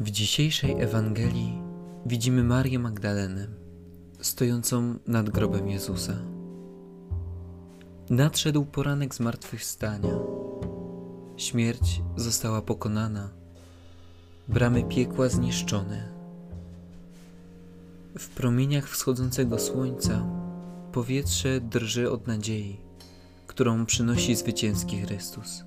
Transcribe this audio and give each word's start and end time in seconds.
W 0.00 0.10
dzisiejszej 0.10 0.80
Ewangelii 0.80 1.62
widzimy 2.06 2.44
Marię 2.44 2.78
Magdalenę 2.78 3.46
stojącą 4.20 4.94
nad 5.06 5.30
grobem 5.30 5.68
Jezusa. 5.68 6.12
Nadszedł 8.10 8.64
poranek 8.64 9.14
zmartwychwstania. 9.14 10.18
Śmierć 11.36 12.02
została 12.16 12.62
pokonana, 12.62 13.30
bramy 14.48 14.84
piekła 14.84 15.28
zniszczone. 15.28 16.08
W 18.18 18.28
promieniach 18.28 18.88
wschodzącego 18.88 19.58
słońca 19.58 20.26
powietrze 20.92 21.60
drży 21.60 22.10
od 22.10 22.26
nadziei, 22.26 22.80
którą 23.46 23.86
przynosi 23.86 24.36
zwycięski 24.36 25.00
Chrystus. 25.00 25.64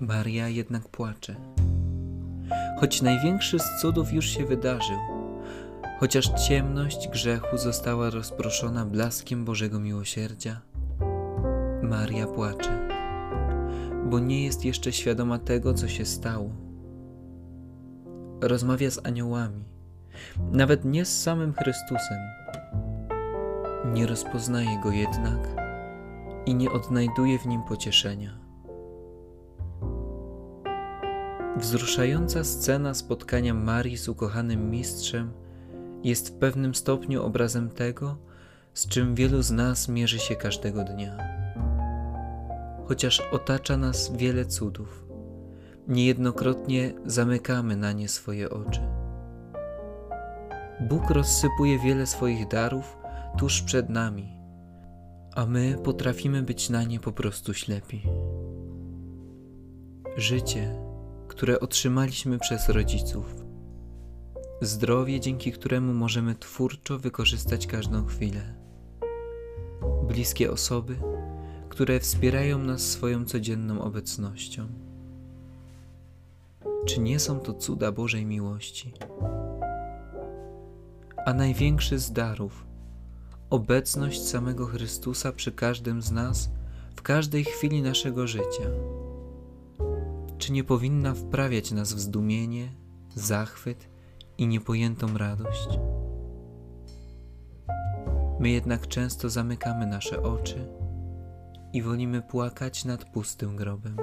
Maria 0.00 0.48
jednak 0.48 0.88
płacze 0.88 1.36
choć 2.82 3.02
największy 3.02 3.58
z 3.58 3.80
cudów 3.80 4.12
już 4.12 4.26
się 4.26 4.46
wydarzył, 4.46 4.98
chociaż 6.00 6.28
ciemność 6.48 7.08
grzechu 7.08 7.58
została 7.58 8.10
rozproszona 8.10 8.86
blaskiem 8.86 9.44
Bożego 9.44 9.80
miłosierdzia, 9.80 10.60
Maria 11.82 12.26
płacze, 12.26 12.88
bo 14.10 14.18
nie 14.18 14.44
jest 14.44 14.64
jeszcze 14.64 14.92
świadoma 14.92 15.38
tego, 15.38 15.74
co 15.74 15.88
się 15.88 16.04
stało. 16.04 16.50
Rozmawia 18.40 18.90
z 18.90 19.06
aniołami, 19.06 19.64
nawet 20.52 20.84
nie 20.84 21.04
z 21.04 21.22
samym 21.22 21.52
Chrystusem. 21.52 22.18
Nie 23.92 24.06
rozpoznaje 24.06 24.80
go 24.82 24.90
jednak 24.90 25.48
i 26.46 26.54
nie 26.54 26.70
odnajduje 26.70 27.38
w 27.38 27.46
nim 27.46 27.62
pocieszenia. 27.62 28.41
Wzruszająca 31.62 32.44
scena 32.44 32.94
spotkania 32.94 33.54
Marii 33.54 33.96
z 33.96 34.08
ukochanym 34.08 34.70
mistrzem 34.70 35.32
jest 36.04 36.28
w 36.28 36.32
pewnym 36.32 36.74
stopniu 36.74 37.22
obrazem 37.22 37.70
tego, 37.70 38.16
z 38.74 38.86
czym 38.88 39.14
wielu 39.14 39.42
z 39.42 39.50
nas 39.50 39.88
mierzy 39.88 40.18
się 40.18 40.36
każdego 40.36 40.84
dnia. 40.84 41.18
Chociaż 42.84 43.22
otacza 43.32 43.76
nas 43.76 44.16
wiele 44.16 44.44
cudów, 44.46 45.06
niejednokrotnie 45.88 46.94
zamykamy 47.04 47.76
na 47.76 47.92
nie 47.92 48.08
swoje 48.08 48.50
oczy. 48.50 48.80
Bóg 50.80 51.10
rozsypuje 51.10 51.78
wiele 51.78 52.06
swoich 52.06 52.48
darów 52.48 52.96
tuż 53.38 53.62
przed 53.62 53.88
nami, 53.88 54.38
a 55.34 55.46
my 55.46 55.78
potrafimy 55.84 56.42
być 56.42 56.70
na 56.70 56.84
nie 56.84 57.00
po 57.00 57.12
prostu 57.12 57.54
ślepi. 57.54 58.02
Życie 60.16 60.91
które 61.32 61.60
otrzymaliśmy 61.60 62.38
przez 62.38 62.68
rodziców. 62.68 63.44
Zdrowie, 64.60 65.20
dzięki 65.20 65.52
któremu 65.52 65.94
możemy 65.94 66.34
twórczo 66.34 66.98
wykorzystać 66.98 67.66
każdą 67.66 68.06
chwilę. 68.06 68.54
Bliskie 70.08 70.50
osoby, 70.50 70.96
które 71.68 72.00
wspierają 72.00 72.58
nas 72.58 72.80
swoją 72.82 73.24
codzienną 73.24 73.82
obecnością. 73.82 74.66
Czy 76.86 77.00
nie 77.00 77.20
są 77.20 77.40
to 77.40 77.54
cuda 77.54 77.92
Bożej 77.92 78.26
miłości? 78.26 78.92
A 81.26 81.34
największy 81.34 81.98
z 81.98 82.12
darów 82.12 82.64
obecność 83.50 84.22
samego 84.22 84.66
Chrystusa 84.66 85.32
przy 85.32 85.52
każdym 85.52 86.02
z 86.02 86.10
nas 86.10 86.50
w 86.96 87.02
każdej 87.02 87.44
chwili 87.44 87.82
naszego 87.82 88.26
życia 88.26 88.70
czy 90.42 90.52
nie 90.52 90.64
powinna 90.64 91.14
wprawiać 91.14 91.72
nas 91.72 91.92
w 91.92 92.00
zdumienie, 92.00 92.72
zachwyt 93.14 93.88
i 94.38 94.46
niepojętą 94.46 95.18
radość? 95.18 95.68
My 98.40 98.50
jednak 98.50 98.88
często 98.88 99.30
zamykamy 99.30 99.86
nasze 99.86 100.22
oczy 100.22 100.68
i 101.72 101.82
wolimy 101.82 102.22
płakać 102.22 102.84
nad 102.84 103.04
pustym 103.04 103.56
grobem. 103.56 103.96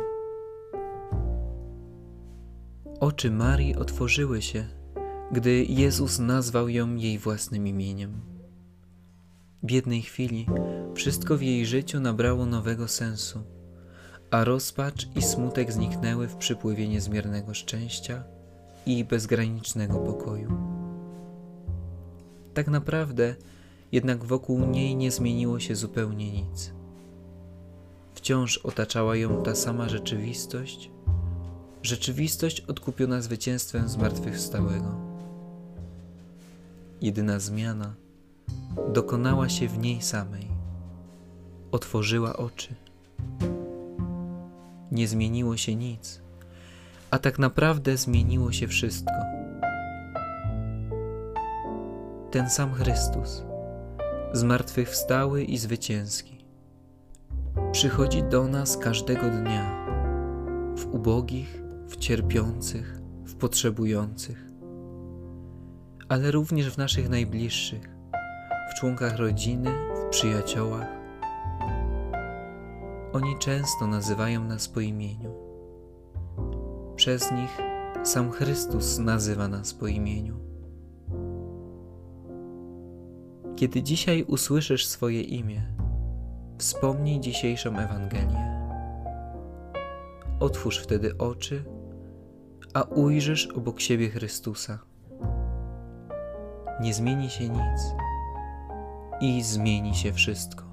Oczy 2.99 3.31
Marii 3.31 3.75
otworzyły 3.75 4.41
się, 4.41 4.67
gdy 5.31 5.65
Jezus 5.65 6.19
nazwał 6.19 6.69
ją 6.69 6.95
jej 6.95 7.17
własnym 7.17 7.67
imieniem. 7.67 8.21
W 9.63 9.71
jednej 9.71 10.01
chwili 10.01 10.47
wszystko 10.95 11.37
w 11.37 11.41
jej 11.41 11.65
życiu 11.65 11.99
nabrało 11.99 12.45
nowego 12.45 12.87
sensu 12.87 13.58
a 14.31 14.43
rozpacz 14.43 15.07
i 15.15 15.21
smutek 15.21 15.71
zniknęły 15.71 16.27
w 16.27 16.35
przypływie 16.35 16.87
niezmiernego 16.87 17.53
szczęścia 17.53 18.23
i 18.85 19.05
bezgranicznego 19.05 19.99
pokoju. 19.99 20.57
Tak 22.53 22.67
naprawdę 22.67 23.35
jednak 23.91 24.23
wokół 24.23 24.65
niej 24.65 24.95
nie 24.95 25.11
zmieniło 25.11 25.59
się 25.59 25.75
zupełnie 25.75 26.31
nic. 26.31 26.73
Wciąż 28.13 28.57
otaczała 28.57 29.15
ją 29.15 29.43
ta 29.43 29.55
sama 29.55 29.89
rzeczywistość, 29.89 30.91
rzeczywistość 31.83 32.61
odkupiona 32.61 33.21
zwycięstwem 33.21 33.89
zmartwychwstałego. 33.89 34.95
Jedyna 37.01 37.39
zmiana 37.39 37.93
dokonała 38.93 39.49
się 39.49 39.67
w 39.67 39.77
niej 39.77 40.01
samej. 40.01 40.47
Otworzyła 41.71 42.37
oczy 42.37 42.75
nie 44.91 45.07
zmieniło 45.07 45.57
się 45.57 45.75
nic, 45.75 46.21
a 47.11 47.19
tak 47.19 47.39
naprawdę 47.39 47.97
zmieniło 47.97 48.51
się 48.51 48.67
wszystko. 48.67 49.13
Ten 52.31 52.49
sam 52.49 52.73
Chrystus, 52.73 53.43
zmartwychwstały 54.33 55.43
i 55.43 55.57
zwycięski, 55.57 56.45
przychodzi 57.71 58.23
do 58.23 58.47
nas 58.47 58.77
każdego 58.77 59.29
dnia, 59.29 59.85
w 60.77 60.85
ubogich, 60.85 61.61
w 61.87 61.97
cierpiących, 61.97 63.01
w 63.25 63.35
potrzebujących, 63.35 64.45
ale 66.09 66.31
również 66.31 66.69
w 66.69 66.77
naszych 66.77 67.09
najbliższych, 67.09 67.89
w 68.71 68.79
członkach 68.79 69.17
rodziny, 69.17 69.69
w 70.05 70.09
przyjaciołach 70.09 70.98
oni 73.13 73.37
często 73.37 73.87
nazywają 73.87 74.43
nas 74.43 74.67
po 74.67 74.79
imieniu. 74.79 75.33
Przez 76.95 77.31
nich 77.31 77.57
sam 78.03 78.31
Chrystus 78.31 78.99
nazywa 78.99 79.47
nas 79.47 79.73
po 79.73 79.87
imieniu. 79.87 80.39
Kiedy 83.55 83.83
dzisiaj 83.83 84.23
usłyszysz 84.23 84.85
swoje 84.85 85.21
imię, 85.21 85.61
wspomnij 86.57 87.19
dzisiejszą 87.19 87.77
Ewangelię. 87.77 88.69
Otwórz 90.39 90.79
wtedy 90.79 91.17
oczy, 91.17 91.63
a 92.73 92.81
ujrzysz 92.81 93.47
obok 93.47 93.79
siebie 93.79 94.09
Chrystusa. 94.09 94.79
Nie 96.81 96.93
zmieni 96.93 97.29
się 97.29 97.49
nic 97.49 97.93
i 99.21 99.43
zmieni 99.43 99.95
się 99.95 100.13
wszystko. 100.13 100.68